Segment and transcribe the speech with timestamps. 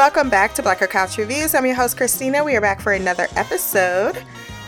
[0.00, 1.54] welcome back to Blacker Couch Reviews.
[1.54, 2.42] I'm your host, Christina.
[2.42, 4.16] We are back for another episode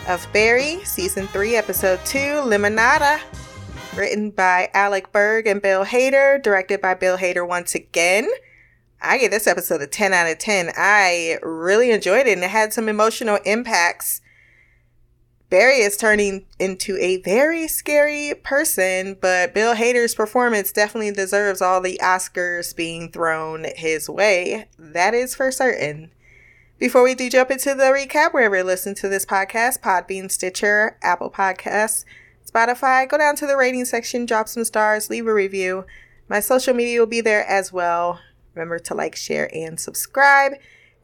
[0.07, 3.19] of Barry, Season 3, Episode 2, Limonada.
[3.95, 8.29] Written by Alec Berg and Bill Hader, directed by Bill Hader once again.
[9.01, 10.69] I give this episode a 10 out of 10.
[10.77, 14.21] I really enjoyed it and it had some emotional impacts
[15.49, 21.79] Barry is turning into a very scary person, but Bill Hader's performance definitely deserves all
[21.79, 24.67] the Oscars being thrown his way.
[24.79, 26.11] That is for certain.
[26.79, 30.97] Before we do jump into the recap, wherever you listen to this podcast, Podbean, Stitcher,
[31.03, 32.03] Apple Podcasts,
[32.45, 35.85] Spotify, go down to the rating section, drop some stars, leave a review.
[36.27, 38.19] My social media will be there as well.
[38.55, 40.53] Remember to like, share, and subscribe.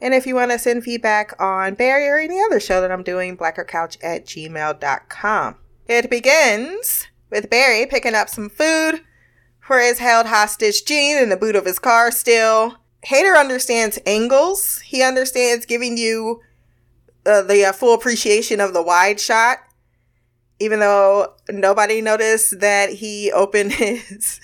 [0.01, 3.03] And if you want to send feedback on Barry or any other show that I'm
[3.03, 5.55] doing, blackercouch at gmail.com.
[5.87, 9.01] It begins with Barry picking up some food
[9.59, 12.77] for his held hostage Gene in the boot of his car still.
[13.07, 14.79] Hader understands angles.
[14.79, 16.41] He understands giving you
[17.25, 19.59] uh, the uh, full appreciation of the wide shot,
[20.59, 24.39] even though nobody noticed that he opened his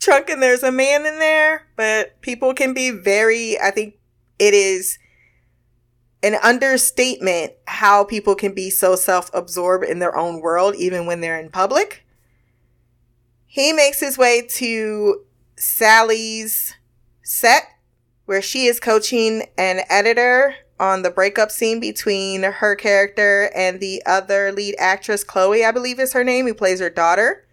[0.00, 3.94] trunk and there's a man in there, but people can be very, I think
[4.38, 4.98] it is
[6.22, 11.20] an understatement how people can be so self absorbed in their own world, even when
[11.20, 12.06] they're in public.
[13.46, 15.24] He makes his way to
[15.56, 16.74] Sally's
[17.22, 17.64] set
[18.24, 24.02] where she is coaching an editor on the breakup scene between her character and the
[24.06, 27.46] other lead actress, Chloe, I believe is her name, who plays her daughter.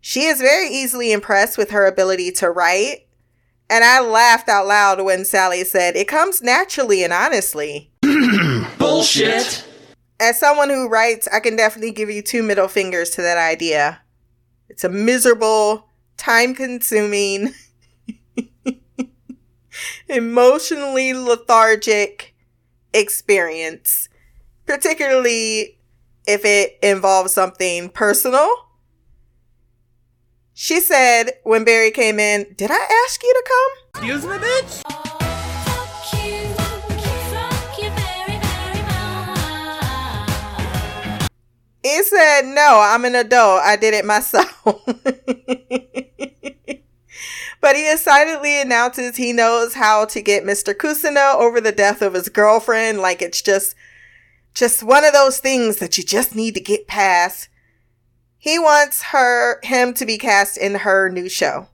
[0.00, 3.06] She is very easily impressed with her ability to write.
[3.70, 7.90] And I laughed out loud when Sally said, It comes naturally and honestly.
[8.78, 9.64] Bullshit.
[10.20, 14.00] As someone who writes, I can definitely give you two middle fingers to that idea.
[14.68, 17.54] It's a miserable, time consuming,
[20.08, 22.34] emotionally lethargic
[22.92, 24.08] experience,
[24.66, 25.78] particularly
[26.26, 28.67] if it involves something personal
[30.60, 33.70] she said when Barry came in, Did I ask you to come?
[33.94, 34.82] Excuse me, bitch?
[41.80, 43.60] He said, No, I'm an adult.
[43.62, 44.52] I did it myself.
[44.74, 44.82] but
[47.76, 50.74] he excitedly announces he knows how to get Mr.
[50.74, 52.98] Cousineau over the death of his girlfriend.
[52.98, 53.76] Like it's just,
[54.54, 57.48] just one of those things that you just need to get past.
[58.38, 61.68] He wants her him to be cast in her new show.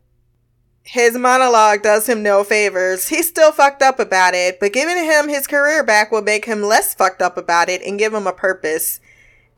[0.83, 3.09] His monologue does him no favors.
[3.09, 6.63] He's still fucked up about it, but giving him his career back will make him
[6.63, 9.01] less fucked up about it and give him a purpose.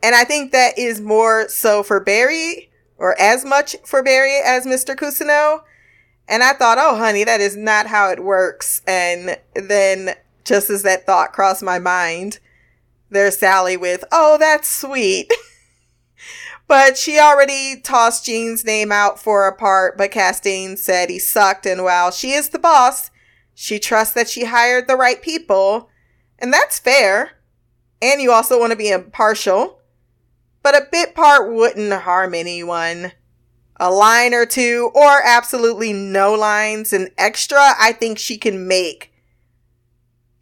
[0.01, 4.65] And I think that is more so for Barry, or as much for Barry as
[4.65, 4.95] Mr.
[4.95, 5.61] Cousineau.
[6.29, 8.81] And I thought, oh, honey, that is not how it works.
[8.85, 12.39] And then, just as that thought crossed my mind,
[13.09, 15.31] there's Sally with, oh, that's sweet.
[16.67, 21.65] But she already tossed Gene's name out for a part, but casting said he sucked.
[21.65, 23.09] And while she is the boss,
[23.53, 25.89] she trusts that she hired the right people.
[26.37, 27.31] And that's fair.
[28.01, 29.79] And you also want to be impartial.
[30.61, 33.13] But a bit part wouldn't harm anyone.
[33.79, 39.13] A line or two, or absolutely no lines, an extra, I think she can make.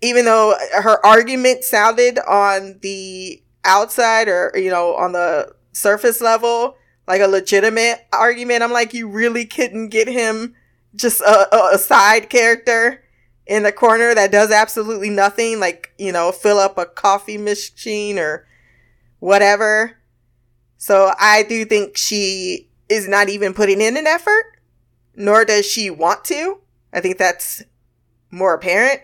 [0.02, 6.78] Even though her argument sounded on the outside or, you know, on the surface level,
[7.08, 8.63] like a legitimate argument.
[8.63, 10.56] I'm like, you really couldn't get him
[10.96, 13.03] just a, a side character
[13.46, 18.18] in the corner that does absolutely nothing, like, you know, fill up a coffee machine
[18.18, 18.47] or
[19.19, 19.97] whatever.
[20.78, 24.46] So I do think she is not even putting in an effort,
[25.16, 26.59] nor does she want to.
[26.94, 27.63] I think that's
[28.31, 29.02] more apparent.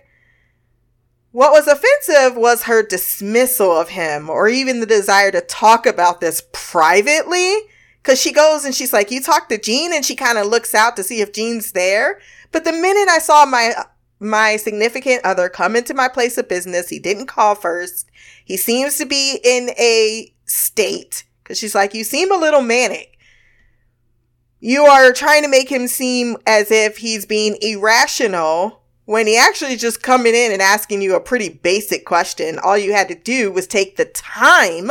[1.32, 6.20] What was offensive was her dismissal of him or even the desire to talk about
[6.20, 7.56] this privately.
[8.04, 10.76] Cause she goes and she's like, you talk to Gene and she kind of looks
[10.76, 12.20] out to see if Gene's there.
[12.52, 13.74] But the minute I saw my,
[14.20, 18.10] my significant other come into my place of business, he didn't call first.
[18.44, 23.18] He seems to be in a state because she's like, you seem a little manic.
[24.60, 28.81] You are trying to make him seem as if he's being irrational
[29.12, 32.58] when he actually just coming in and asking you a pretty basic question.
[32.58, 34.90] All you had to do was take the time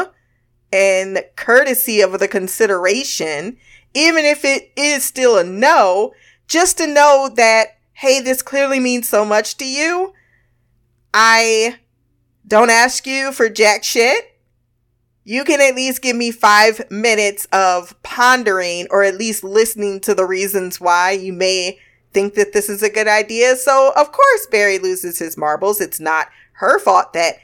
[0.70, 3.56] and courtesy of the consideration,
[3.94, 6.12] even if it is still a no,
[6.48, 10.12] just to know that, hey, this clearly means so much to you.
[11.14, 11.78] I
[12.46, 14.38] don't ask you for jack shit.
[15.24, 20.14] You can at least give me five minutes of pondering or at least listening to
[20.14, 21.78] the reasons why you may
[22.12, 23.56] think that this is a good idea.
[23.56, 25.80] So, of course, Barry loses his marbles.
[25.80, 27.36] It's not her fault that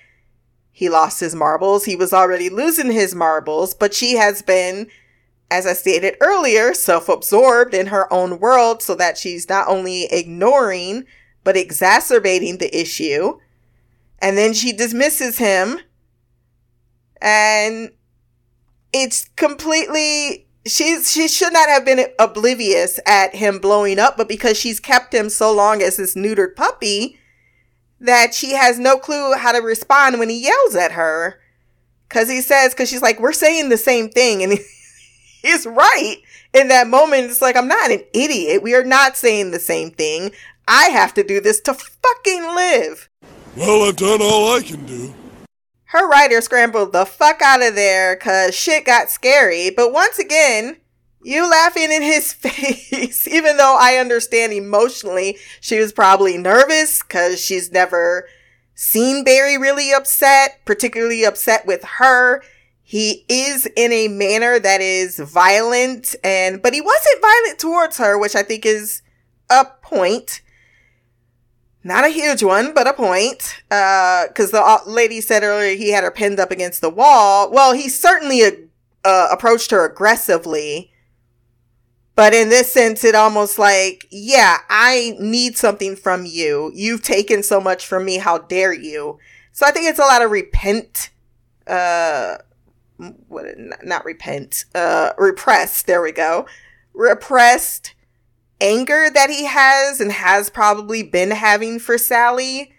[0.70, 1.84] he lost his marbles.
[1.84, 4.88] He was already losing his marbles, but she has been,
[5.50, 10.04] as I stated earlier, self absorbed in her own world so that she's not only
[10.10, 11.04] ignoring,
[11.44, 13.38] but exacerbating the issue.
[14.18, 15.78] And then she dismisses him.
[17.22, 17.92] And
[18.92, 24.58] it's completely she's she should not have been oblivious at him blowing up, but because
[24.58, 27.18] she's kept him so long as this neutered puppy,
[28.00, 31.40] that she has no clue how to respond when he yells at her.
[32.08, 34.42] Cause he says, cause she's like, we're saying the same thing.
[34.42, 34.52] And
[35.42, 36.18] he's right
[36.52, 37.24] in that moment.
[37.24, 38.62] It's like, I'm not an idiot.
[38.62, 40.30] We are not saying the same thing.
[40.68, 43.08] I have to do this to fucking live.
[43.56, 45.12] Well, I've done all I can do.
[45.96, 49.70] Her writer scrambled the fuck out of there cause shit got scary.
[49.70, 50.76] But once again,
[51.22, 57.40] you laughing in his face, even though I understand emotionally she was probably nervous cause
[57.40, 58.28] she's never
[58.74, 62.42] seen Barry really upset, particularly upset with her.
[62.82, 68.18] He is in a manner that is violent and, but he wasn't violent towards her,
[68.18, 69.00] which I think is
[69.48, 70.42] a point.
[71.86, 73.62] Not a huge one, but a point.
[73.70, 77.48] Uh, cause the uh, lady said earlier he had her pinned up against the wall.
[77.48, 78.42] Well, he certainly
[79.04, 80.90] uh, approached her aggressively.
[82.16, 86.72] But in this sense, it almost like, yeah, I need something from you.
[86.74, 88.16] You've taken so much from me.
[88.16, 89.20] How dare you?
[89.52, 91.10] So I think it's a lot of repent,
[91.68, 92.38] uh,
[93.28, 93.46] what,
[93.84, 95.86] not repent, uh, repressed.
[95.86, 96.48] There we go.
[96.94, 97.94] Repressed
[98.60, 102.72] anger that he has and has probably been having for Sally.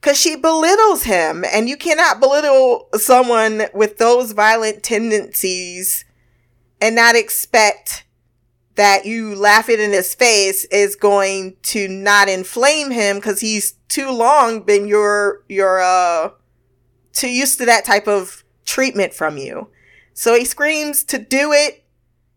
[0.00, 6.04] Cause she belittles him and you cannot belittle someone with those violent tendencies
[6.78, 8.04] and not expect
[8.74, 14.10] that you laughing in his face is going to not inflame him because he's too
[14.10, 16.30] long been your your uh
[17.12, 19.68] too used to that type of treatment from you.
[20.12, 21.83] So he screams to do it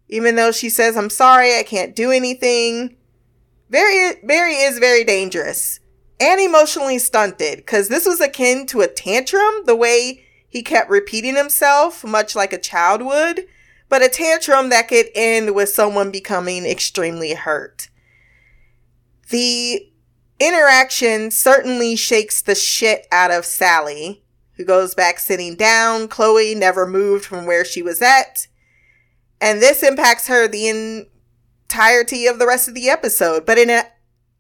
[0.10, 2.96] even though she says, I'm sorry, I can't do anything.
[3.70, 5.80] Very, Barry is very dangerous
[6.20, 11.36] and emotionally stunted because this was akin to a tantrum, the way he kept repeating
[11.36, 13.46] himself, much like a child would,
[13.90, 17.90] but a tantrum that could end with someone becoming extremely hurt.
[19.30, 19.90] The
[20.40, 24.24] interaction certainly shakes the shit out of Sally,
[24.54, 26.08] who goes back sitting down.
[26.08, 28.48] Chloe never moved from where she was at.
[29.40, 33.84] And this impacts her the entirety of the rest of the episode, but in, a,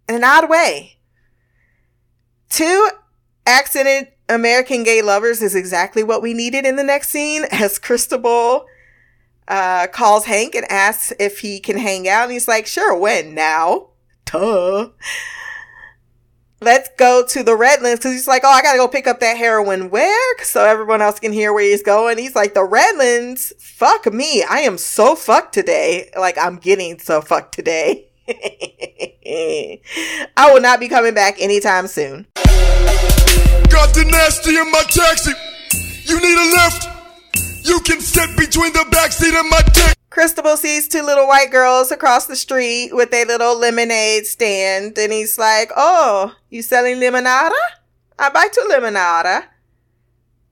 [0.09, 0.97] in an odd way.
[2.49, 2.89] Two
[3.45, 8.65] accident American gay lovers is exactly what we needed in the next scene as Cristobal
[9.47, 12.23] uh, calls Hank and asks if he can hang out.
[12.23, 13.33] And he's like, sure, when?
[13.33, 13.89] Now?
[14.25, 14.89] Duh
[16.61, 19.37] let's go to the Redlands because he's like, oh, I gotta go pick up that
[19.37, 20.43] heroin where?
[20.43, 22.17] So everyone else can hear where he's going.
[22.17, 23.53] He's like, the Redlands?
[23.59, 24.43] Fuck me.
[24.43, 26.09] I am so fucked today.
[26.17, 28.07] Like, I'm getting so fucked today.
[30.37, 32.27] I will not be coming back anytime soon.
[32.35, 35.31] Got the nasty in my taxi.
[36.03, 36.87] You need a lift?
[37.67, 39.96] You can sit between the backseat and my dick.
[40.17, 45.13] Cristobal sees two little white girls across the street with a little lemonade stand, and
[45.13, 47.51] he's like, Oh, you selling limonada?
[48.17, 49.43] I buy two limonada.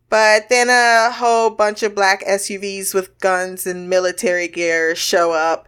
[0.07, 5.67] But then a whole bunch of black SUVs with guns and military gear show up,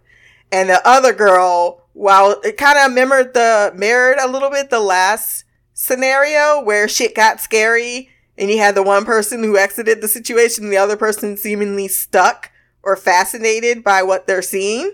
[0.51, 4.80] and the other girl, while it kind of mirrored the mirrored a little bit the
[4.80, 10.08] last scenario where shit got scary, and you had the one person who exited the
[10.08, 12.51] situation, and the other person seemingly stuck
[12.84, 14.91] or fascinated by what they're seeing.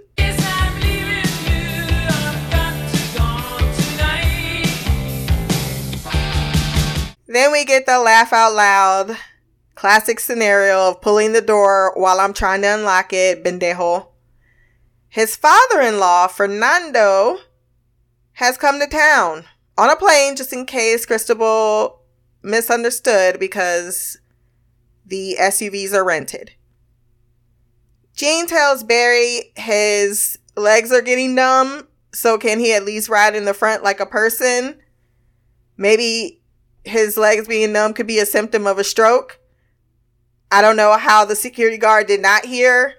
[7.27, 9.17] Then we get the laugh out loud
[9.75, 14.07] classic scenario of pulling the door while I'm trying to unlock it, bendejo.
[15.09, 17.37] His father in law, Fernando,
[18.33, 19.45] has come to town
[19.77, 22.01] on a plane just in case Cristobal
[22.41, 24.17] misunderstood because
[25.05, 26.51] the SUVs are rented.
[28.15, 33.45] Gene tells Barry his legs are getting numb, so can he at least ride in
[33.45, 34.79] the front like a person?
[35.77, 36.41] Maybe
[36.83, 39.39] his legs being numb could be a symptom of a stroke.
[40.51, 42.93] I don't know how the security guard did not hear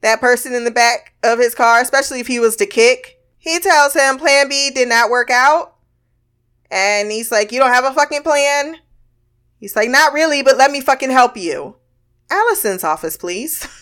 [0.00, 3.18] that person in the back of his car, especially if he was to kick.
[3.38, 5.76] He tells him plan B did not work out.
[6.70, 8.76] And he's like, You don't have a fucking plan?
[9.58, 11.76] He's like, Not really, but let me fucking help you.
[12.30, 13.68] Allison's office, please.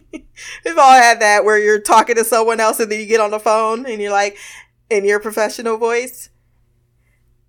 [0.64, 3.30] We've all had that where you're talking to someone else and then you get on
[3.30, 4.36] the phone and you're like,
[4.90, 6.30] in your professional voice.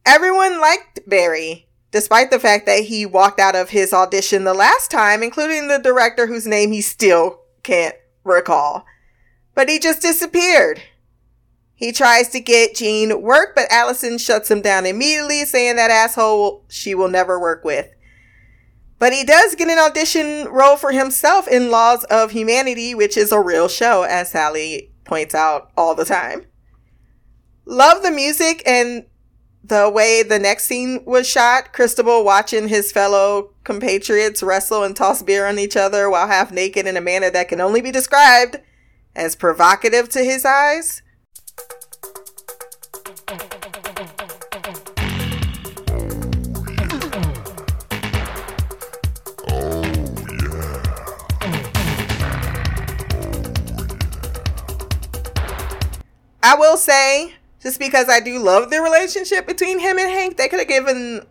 [0.05, 4.91] Everyone liked Barry, despite the fact that he walked out of his audition the last
[4.91, 8.85] time, including the director whose name he still can't recall.
[9.53, 10.81] But he just disappeared.
[11.73, 16.63] He tries to get Gene work, but Allison shuts him down immediately, saying that asshole
[16.69, 17.89] she will never work with.
[18.97, 23.31] But he does get an audition role for himself in Laws of Humanity, which is
[23.31, 26.45] a real show, as Sally points out all the time.
[27.65, 29.05] Love the music and
[29.63, 31.73] the way the next scene was shot.
[31.73, 36.85] Cristobal watching his fellow compatriots wrestle and toss beer on each other while half naked
[36.85, 38.57] in a manner that can only be described
[39.15, 41.01] as provocative to his eyes.
[56.45, 60.47] I will say, just because I do love the relationship between him and Hank, they
[60.47, 61.25] could have given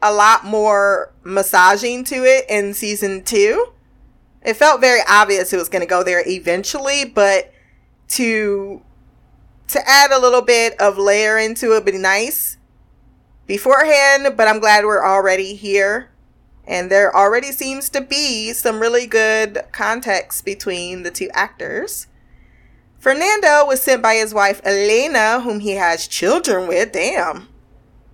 [0.00, 3.72] a lot more massaging to it in season two.
[4.42, 7.52] It felt very obvious it was going to go there eventually, but
[8.10, 8.80] to
[9.66, 12.56] to add a little bit of layer into it would be nice
[13.48, 14.36] beforehand.
[14.36, 16.10] But I'm glad we're already here,
[16.64, 22.06] and there already seems to be some really good context between the two actors.
[23.04, 26.92] Fernando was sent by his wife Elena, whom he has children with.
[26.92, 27.48] Damn.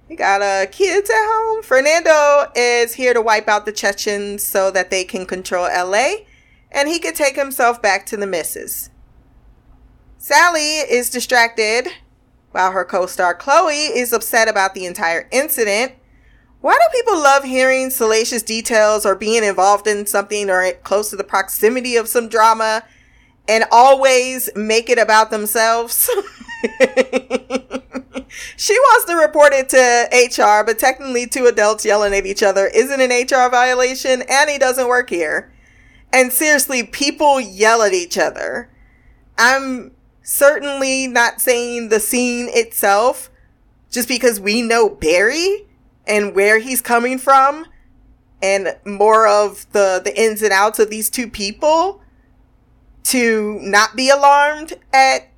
[0.08, 1.62] He got uh, kids at home.
[1.62, 6.24] Fernando is here to wipe out the Chechens so that they can control LA
[6.72, 8.90] and he could take himself back to the missus.
[10.18, 11.86] Sally is distracted
[12.50, 15.92] while her co star Chloe is upset about the entire incident.
[16.62, 21.16] Why do people love hearing salacious details or being involved in something or close to
[21.16, 22.82] the proximity of some drama?
[23.50, 26.08] And always make it about themselves.
[28.56, 32.68] she wants to report it to HR, but technically, two adults yelling at each other
[32.68, 35.52] isn't an HR violation, and he doesn't work here.
[36.12, 38.70] And seriously, people yell at each other.
[39.36, 39.90] I'm
[40.22, 43.30] certainly not saying the scene itself,
[43.90, 45.66] just because we know Barry
[46.06, 47.66] and where he's coming from,
[48.40, 52.00] and more of the the ins and outs of these two people
[53.04, 55.28] to not be alarmed at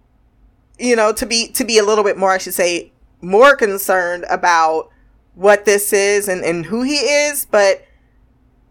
[0.79, 2.93] you know to be to be a little bit more i should say
[3.23, 4.91] more concerned about
[5.35, 7.47] what this is and, and who he is.
[7.47, 7.87] But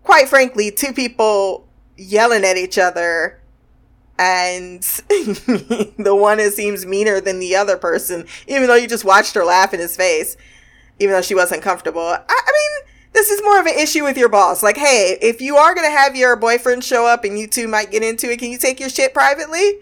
[0.03, 1.67] quite frankly two people
[1.97, 3.39] yelling at each other
[4.19, 9.33] and the one that seems meaner than the other person even though you just watched
[9.33, 10.35] her laugh in his face
[10.99, 12.01] even though she wasn't comfortable.
[12.01, 14.63] I, I mean this is more of an issue with your boss.
[14.63, 17.67] Like, hey, if you are going to have your boyfriend show up and you two
[17.67, 19.79] might get into it, can you take your shit privately?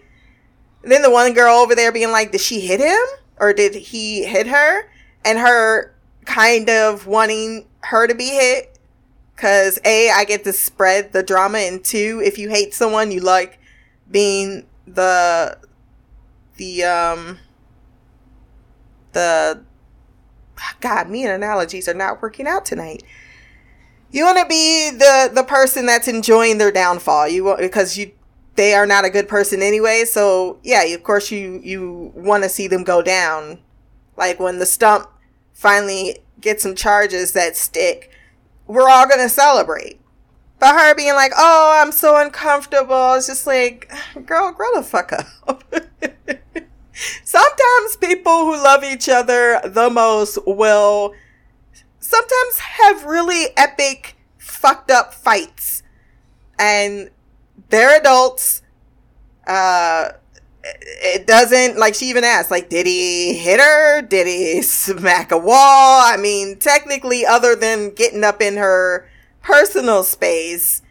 [0.82, 3.00] And then the one girl over there being like, did she hit him?
[3.38, 4.90] Or did he hit her?
[5.24, 5.94] And her
[6.24, 8.78] kind of wanting her to be hit.
[9.36, 11.58] Cause A, I get to spread the drama.
[11.58, 13.58] And two, if you hate someone, you like
[14.10, 15.56] being the,
[16.56, 17.38] the, um,
[19.12, 19.62] the,
[20.80, 23.02] God, me and analogies are not working out tonight
[24.12, 27.28] you want to be the the person that's enjoying their downfall.
[27.28, 28.12] You want because you
[28.56, 30.04] they are not a good person anyway.
[30.04, 33.60] So yeah, of course you you want to see them go down.
[34.16, 35.08] Like when the stump
[35.52, 38.10] finally gets some charges that stick,
[38.66, 40.00] we're all gonna celebrate.
[40.58, 43.90] But her being like, "Oh, I'm so uncomfortable," it's just like,
[44.26, 45.64] girl, grow the fuck up.
[47.24, 51.14] Sometimes people who love each other the most will
[52.10, 55.82] sometimes have really epic, fucked up fights.
[56.58, 57.10] And
[57.68, 58.62] they're adults.
[59.46, 60.10] Uh,
[60.62, 64.02] it doesn't, like, she even asked, like, did he hit her?
[64.02, 66.02] Did he smack a wall?
[66.02, 69.08] I mean, technically, other than getting up in her
[69.42, 70.82] personal space,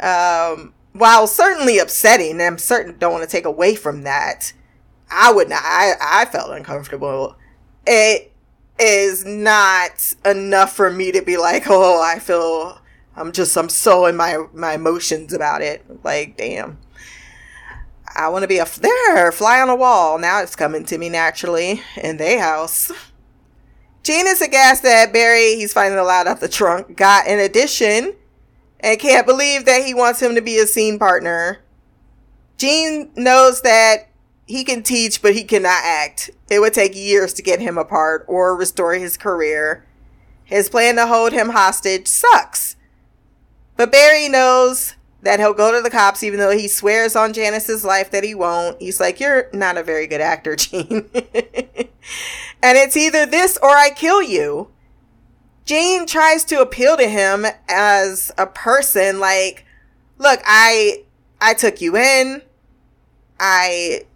[0.00, 4.52] um, while certainly upsetting, I'm certain don't want to take away from that.
[5.10, 7.36] I would not, I, I felt uncomfortable.
[7.86, 8.32] It,
[8.78, 12.80] is not enough for me to be like, oh, I feel
[13.16, 15.84] I'm just I'm so in my my emotions about it.
[16.04, 16.78] Like, damn.
[18.16, 20.18] I want to be a there, fly on a wall.
[20.18, 22.90] Now it's coming to me naturally in their house.
[24.02, 28.14] Gene is aghast that Barry, he's finding a lot out the trunk, got an addition
[28.80, 31.58] and can't believe that he wants him to be a scene partner.
[32.56, 34.08] Gene knows that
[34.48, 36.30] he can teach, but he cannot act.
[36.50, 39.84] It would take years to get him apart or restore his career.
[40.42, 42.74] His plan to hold him hostage sucks.
[43.76, 47.84] But Barry knows that he'll go to the cops even though he swears on Janice's
[47.84, 48.80] life that he won't.
[48.80, 51.10] He's like, You're not a very good actor, Gene.
[51.12, 54.70] and it's either this or I kill you.
[55.66, 59.66] Jane tries to appeal to him as a person like,
[60.16, 61.04] look, I
[61.42, 62.40] I took you in.
[63.38, 64.06] I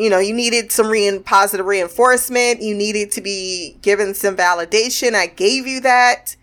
[0.00, 2.62] you know, you needed some re- positive reinforcement.
[2.62, 5.14] You needed to be given some validation.
[5.14, 6.36] I gave you that.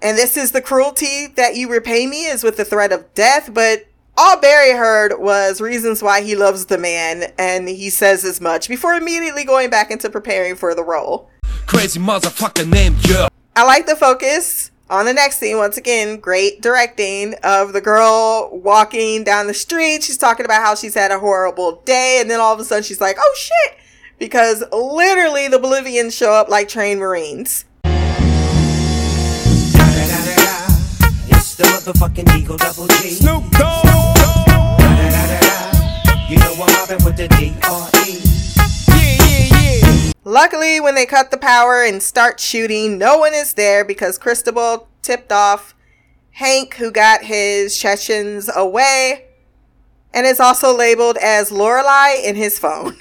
[0.00, 3.52] And this is the cruelty that you repay me is with the threat of death.
[3.52, 8.40] But all Barry heard was reasons why he loves the man, and he says as
[8.40, 11.30] much before immediately going back into preparing for the role.
[11.66, 13.26] Crazy motherfucker named Yo.
[13.56, 15.56] I like the focus on the next scene.
[15.56, 20.02] Once again, great directing of the girl walking down the street.
[20.02, 22.84] She's talking about how she's had a horrible day, and then all of a sudden
[22.84, 23.78] she's like, oh shit!
[24.18, 27.64] Because literally the Bolivians show up like trained Marines.
[31.28, 33.10] It's the motherfucking Eagle Double G.
[33.10, 33.84] Snoop Dogg.
[36.28, 38.33] You know I'm mobbing with the D.R.E.
[40.24, 44.88] Luckily, when they cut the power and start shooting, no one is there because Cristobal
[45.02, 45.74] tipped off
[46.32, 49.26] Hank, who got his Chechens away,
[50.14, 52.96] and is also labeled as Lorelei in his phone.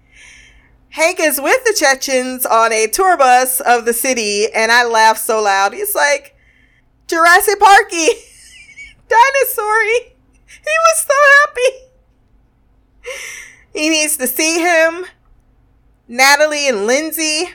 [0.90, 5.18] Hank is with the Chechens on a tour bus of the city, and I laugh
[5.18, 5.74] so loud.
[5.74, 6.34] He's like,
[7.08, 8.08] Jurassic Parky,
[9.08, 9.82] dinosaur.
[9.84, 10.12] He
[10.64, 11.78] was so happy.
[13.74, 15.06] He needs to see him.
[16.08, 17.50] Natalie and Lindsay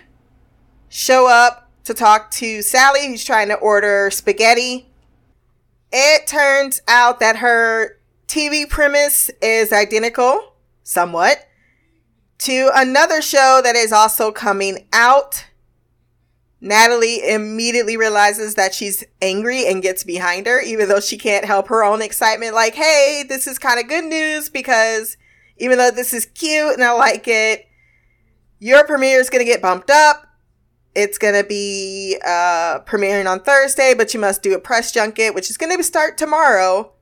[0.89, 4.87] show up to talk to Sally, who's trying to order spaghetti.
[5.91, 11.47] It turns out that her TV premise is identical, somewhat,
[12.39, 15.45] to another show that is also coming out.
[16.59, 21.67] Natalie immediately realizes that she's angry and gets behind her, even though she can't help
[21.67, 22.55] her own excitement.
[22.55, 25.17] Like, hey, this is kind of good news because
[25.57, 27.67] even though this is cute and I like it,
[28.59, 30.23] your premiere is going to get bumped up.
[30.95, 35.35] It's going to be uh, premiering on Thursday, but you must do a press junket,
[35.35, 36.93] which is going to start tomorrow.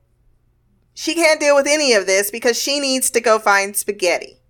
[0.92, 4.40] She can't deal with any of this because she needs to go find spaghetti.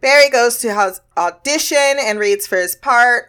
[0.00, 3.26] Barry goes to his audition and reads for his part.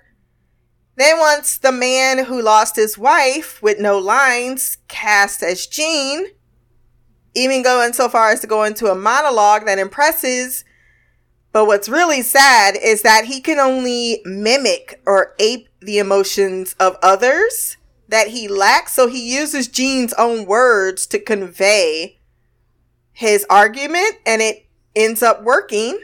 [0.95, 6.28] Then, once the man who lost his wife with no lines cast as Gene,
[7.36, 10.63] even going so far as to go into a monologue that impresses
[11.54, 16.98] but what's really sad is that he can only mimic or ape the emotions of
[17.04, 17.78] others
[18.10, 18.94] that he lacks.
[18.94, 22.20] So he uses Gene's own words to convey
[23.12, 26.00] his argument and it ends up working.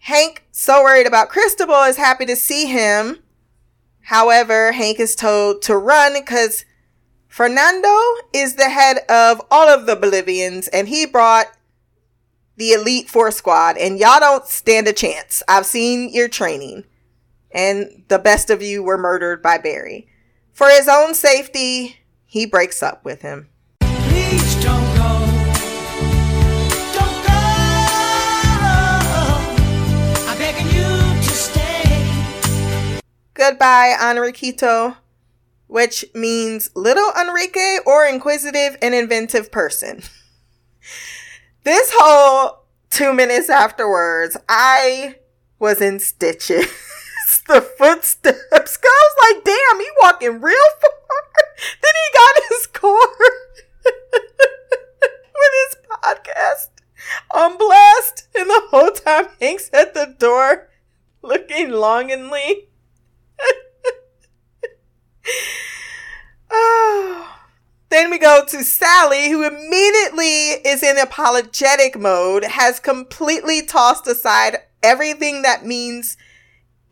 [0.00, 3.22] Hank, so worried about Cristobal, is happy to see him.
[4.02, 6.66] However, Hank is told to run because
[7.28, 7.96] Fernando
[8.32, 11.46] is the head of all of the Bolivians and he brought
[12.56, 15.42] the Elite Four Squad, and y'all don't stand a chance.
[15.48, 16.84] I've seen your training,
[17.50, 20.08] and the best of you were murdered by Barry.
[20.52, 23.48] For his own safety, he breaks up with him.
[23.80, 25.26] Please don't go.
[26.94, 27.34] Don't go.
[30.26, 33.00] I'm begging you to stay.
[33.34, 34.96] Goodbye, Enriquito,
[35.66, 40.02] which means little Enrique or inquisitive and inventive person.
[41.66, 45.16] This whole two minutes afterwards, I
[45.58, 46.66] was in stitches.
[47.48, 48.38] the footsteps.
[48.52, 51.24] I was like, damn, he walking real far.
[51.82, 53.18] then he got his car
[55.34, 56.68] with his podcast
[57.34, 58.28] on blast.
[58.38, 60.68] And the whole time Hank's at the door
[61.20, 62.68] looking longingly.
[66.48, 67.45] oh.
[67.88, 74.58] Then we go to Sally, who immediately is in apologetic mode, has completely tossed aside
[74.82, 76.16] everything that means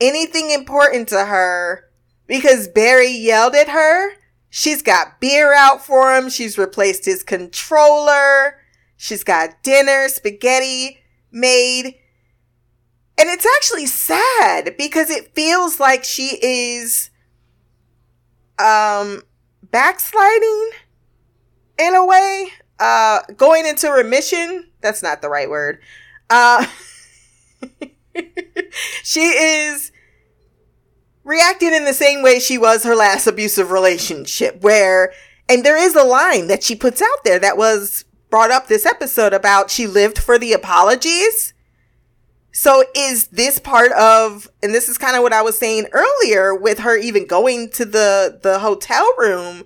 [0.01, 1.91] anything important to her
[2.27, 4.13] because Barry yelled at her.
[4.51, 6.29] She's got beer out for him.
[6.31, 8.59] She's replaced his controller.
[8.97, 11.01] She's got dinner, spaghetti
[11.33, 11.97] made.
[13.19, 17.11] And it's actually sad because it feels like she is
[18.59, 19.23] um
[19.73, 20.71] backsliding
[21.79, 22.49] in a way.
[22.79, 24.69] Uh, going into remission.
[24.81, 25.79] That's not the right word.
[26.29, 26.67] Uh,
[29.03, 29.93] she is
[31.23, 35.13] reacting in the same way she was her last abusive relationship, where,
[35.49, 38.85] and there is a line that she puts out there that was brought up this
[38.85, 41.55] episode about she lived for the apologies.
[42.53, 46.55] So is this part of, and this is kind of what I was saying earlier
[46.55, 49.65] with her even going to the, the hotel room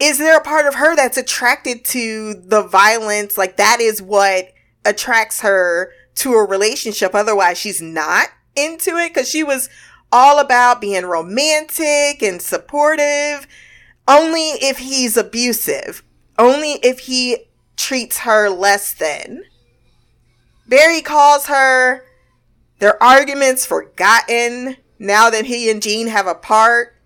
[0.00, 3.36] is there a part of her that's attracted to the violence?
[3.36, 4.52] Like that is what
[4.84, 7.14] attracts her to a relationship.
[7.14, 9.68] Otherwise, she's not into it because she was
[10.10, 13.46] all about being romantic and supportive.
[14.08, 16.02] Only if he's abusive.
[16.38, 19.44] Only if he treats her less than.
[20.66, 22.04] Barry calls her
[22.78, 26.96] their arguments forgotten now that he and Gene have a part.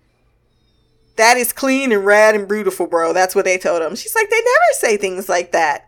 [1.15, 3.13] That is clean and rad and beautiful, bro.
[3.13, 3.95] That's what they told him.
[3.95, 5.87] She's like, they never say things like that.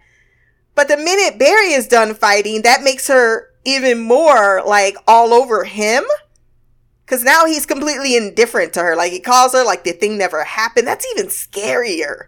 [0.75, 5.63] But the minute Barry is done fighting, that makes her even more like all over
[5.63, 6.03] him.
[7.07, 8.95] Cause now he's completely indifferent to her.
[8.95, 10.87] Like he calls her like the thing never happened.
[10.87, 12.27] That's even scarier.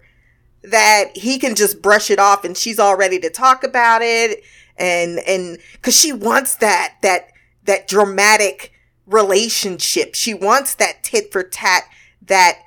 [0.64, 4.42] That he can just brush it off and she's all ready to talk about it.
[4.78, 7.32] And, and cause she wants that, that,
[7.66, 8.74] that dramatic
[9.06, 10.16] relationship.
[10.16, 11.84] She wants that tit for tat,
[12.22, 12.60] that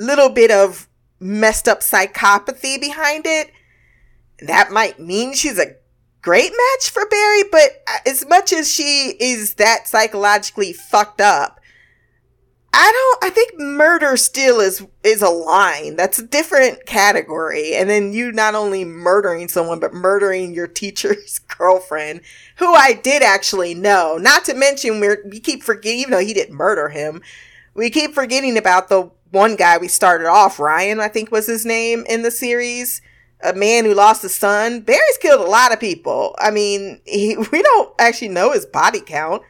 [0.00, 0.88] little bit of
[1.20, 3.52] messed up psychopathy behind it.
[4.40, 5.76] That might mean she's a
[6.22, 11.60] great match for Barry, but as much as she is that psychologically fucked up,
[12.72, 15.96] I don't I think murder still is is a line.
[15.96, 17.74] That's a different category.
[17.74, 22.20] And then you not only murdering someone but murdering your teacher's girlfriend,
[22.56, 24.18] who I did actually know.
[24.18, 27.22] Not to mention we're we keep forgetting even though he didn't murder him,
[27.74, 31.64] we keep forgetting about the one guy we started off, Ryan, I think was his
[31.64, 33.00] name in the series.
[33.42, 34.80] A man who lost a son.
[34.80, 36.34] Barry's killed a lot of people.
[36.38, 39.42] I mean, he, we don't actually know his body count.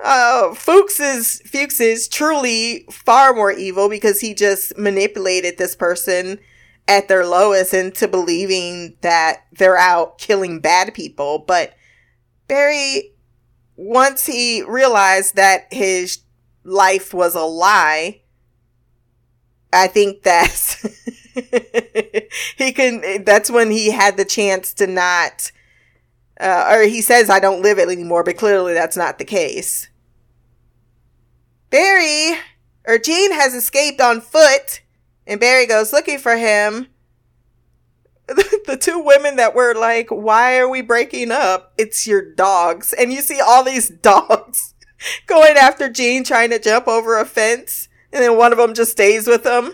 [0.00, 6.38] Uh, Fuches is, Fuches is truly far more evil because he just manipulated this person
[6.86, 11.40] at their lowest into believing that they're out killing bad people.
[11.40, 11.74] But
[12.46, 13.12] Barry,
[13.76, 16.20] once he realized that his
[16.64, 18.22] life was a lie,
[19.72, 20.82] I think that's
[22.56, 23.24] he can.
[23.24, 25.52] That's when he had the chance to not,
[26.40, 29.88] uh, or he says, "I don't live it anymore," but clearly that's not the case.
[31.70, 32.38] Barry
[32.86, 34.80] or Gene has escaped on foot,
[35.26, 36.88] and Barry goes looking for him.
[38.26, 43.12] the two women that were like, "Why are we breaking up?" It's your dogs, and
[43.12, 44.74] you see all these dogs
[45.26, 48.92] going after Gene, trying to jump over a fence, and then one of them just
[48.92, 49.72] stays with him.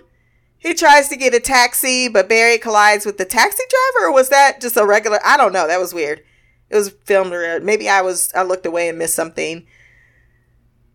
[0.59, 4.31] He tries to get a taxi, but Barry collides with the taxi driver, or was
[4.31, 5.19] that just a regular?
[5.25, 5.67] I don't know.
[5.67, 6.23] That was weird.
[6.71, 7.33] It was filmed.
[7.35, 9.67] Uh, maybe I was I looked away and missed something.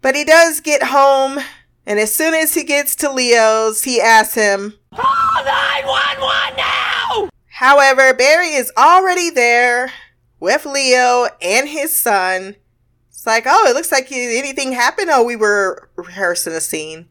[0.02, 1.40] But he does get home,
[1.86, 7.30] and as soon as he gets to Leo's, he asks him, Call 911 now!
[7.48, 9.92] However, Barry is already there
[10.40, 12.56] with Leo and his son.
[13.10, 15.10] It's like, oh, it looks like anything happened.
[15.12, 17.10] Oh, we were rehearsing a scene.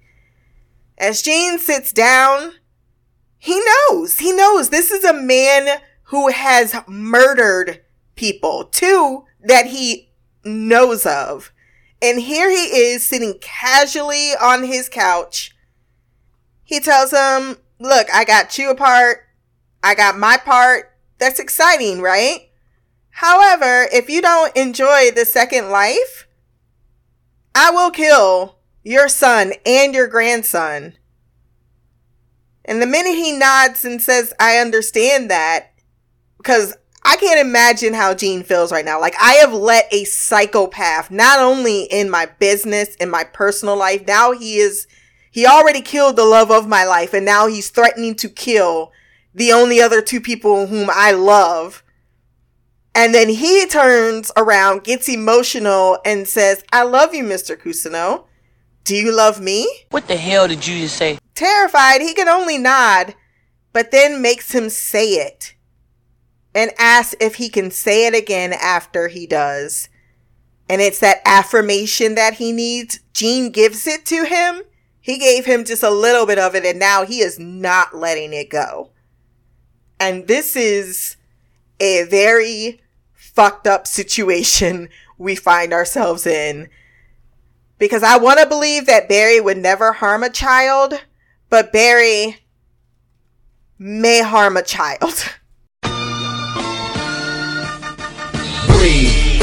[0.99, 2.55] As Gene sits down,
[3.39, 4.19] he knows.
[4.19, 7.83] He knows this is a man who has murdered
[8.17, 10.11] people, two that he
[10.45, 11.53] knows of.
[12.03, 15.55] And here he is sitting casually on his couch.
[16.65, 19.21] He tells him, Look, I got you a part.
[19.83, 20.93] I got my part.
[21.19, 22.51] That's exciting, right?
[23.11, 26.27] However, if you don't enjoy the second life,
[27.55, 30.95] I will kill your son and your grandson.
[32.65, 35.73] And the minute he nods and says, I understand that,
[36.37, 39.01] because I can't imagine how Gene feels right now.
[39.01, 44.07] Like, I have let a psychopath, not only in my business, in my personal life,
[44.07, 44.87] now he is,
[45.31, 48.93] he already killed the love of my life, and now he's threatening to kill
[49.35, 51.83] the only other two people whom I love.
[52.95, 57.57] And then he turns around, gets emotional, and says, I love you, Mr.
[57.57, 58.25] Cousineau.
[58.89, 59.69] Do you love me?
[59.91, 61.19] What the hell did you just say?
[61.35, 63.15] Terrified, he can only nod,
[63.75, 65.55] but then makes him say it
[66.55, 69.91] and asks if he can say it again after he does.
[70.71, 73.01] And it's that affirmation that he needs.
[73.13, 74.63] Gene gives it to him.
[75.03, 78.33] He gave him just a little bit of it, and now he is not letting
[78.33, 78.93] it go.
[80.01, 81.19] And this is
[81.79, 82.81] a very
[83.13, 86.71] fucked up situation we find ourselves in
[87.79, 91.01] because I want to believe that Barry would never harm a child,
[91.49, 92.39] but Barry
[93.79, 95.25] may harm a child.
[98.67, 99.43] Breathe.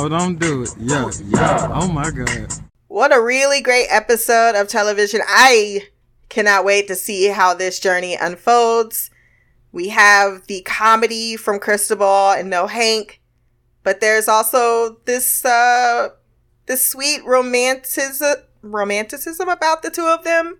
[0.00, 0.74] Oh, don't do it.
[0.78, 1.68] Yeah, yeah.
[1.74, 2.52] Oh my god.
[2.86, 5.20] What a really great episode of television.
[5.26, 5.88] I
[6.28, 9.10] cannot wait to see how this journey unfolds.
[9.72, 13.20] We have the comedy from Cristobal and No Hank,
[13.82, 16.10] but there's also this uh
[16.66, 20.58] the sweet romanticism romanticism about the two of them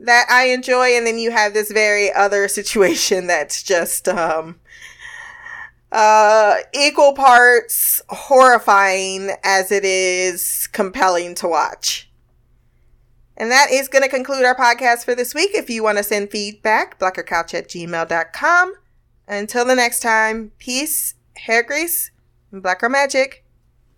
[0.00, 4.58] that I enjoy, and then you have this very other situation that's just um
[5.90, 12.07] uh equal parts horrifying as it is compelling to watch.
[13.38, 15.52] And that is going to conclude our podcast for this week.
[15.54, 18.74] If you want to send feedback, blackercouch at gmail.com.
[19.28, 22.10] Until the next time, peace, hair grease,
[22.50, 23.44] and blacker magic.